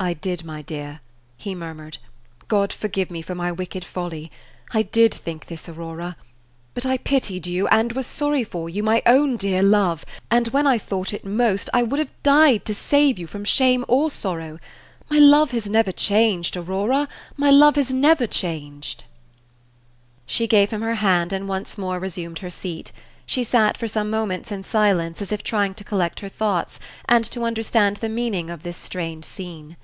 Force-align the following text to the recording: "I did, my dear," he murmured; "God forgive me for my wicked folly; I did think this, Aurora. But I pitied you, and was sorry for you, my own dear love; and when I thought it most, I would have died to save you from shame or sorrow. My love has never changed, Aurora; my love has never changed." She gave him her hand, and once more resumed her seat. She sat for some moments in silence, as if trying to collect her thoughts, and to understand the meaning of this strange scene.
"I 0.00 0.12
did, 0.14 0.44
my 0.44 0.62
dear," 0.62 1.00
he 1.36 1.56
murmured; 1.56 1.98
"God 2.46 2.72
forgive 2.72 3.10
me 3.10 3.20
for 3.20 3.34
my 3.34 3.50
wicked 3.50 3.84
folly; 3.84 4.30
I 4.72 4.82
did 4.82 5.12
think 5.12 5.46
this, 5.46 5.68
Aurora. 5.68 6.14
But 6.72 6.86
I 6.86 6.98
pitied 6.98 7.48
you, 7.48 7.66
and 7.66 7.90
was 7.94 8.06
sorry 8.06 8.44
for 8.44 8.68
you, 8.70 8.84
my 8.84 9.02
own 9.06 9.36
dear 9.36 9.60
love; 9.60 10.04
and 10.30 10.46
when 10.48 10.68
I 10.68 10.78
thought 10.78 11.12
it 11.12 11.24
most, 11.24 11.68
I 11.74 11.82
would 11.82 11.98
have 11.98 12.22
died 12.22 12.64
to 12.66 12.76
save 12.76 13.18
you 13.18 13.26
from 13.26 13.44
shame 13.44 13.84
or 13.88 14.08
sorrow. 14.08 14.60
My 15.10 15.18
love 15.18 15.50
has 15.50 15.68
never 15.68 15.90
changed, 15.90 16.56
Aurora; 16.56 17.08
my 17.36 17.50
love 17.50 17.74
has 17.74 17.92
never 17.92 18.28
changed." 18.28 19.02
She 20.26 20.46
gave 20.46 20.70
him 20.70 20.80
her 20.82 20.94
hand, 21.02 21.32
and 21.32 21.48
once 21.48 21.76
more 21.76 21.98
resumed 21.98 22.38
her 22.38 22.50
seat. 22.50 22.92
She 23.26 23.42
sat 23.42 23.76
for 23.76 23.88
some 23.88 24.10
moments 24.10 24.52
in 24.52 24.62
silence, 24.62 25.20
as 25.20 25.32
if 25.32 25.42
trying 25.42 25.74
to 25.74 25.82
collect 25.82 26.20
her 26.20 26.28
thoughts, 26.28 26.78
and 27.06 27.24
to 27.24 27.42
understand 27.42 27.96
the 27.96 28.08
meaning 28.08 28.48
of 28.48 28.62
this 28.62 28.76
strange 28.76 29.24
scene. 29.24 29.76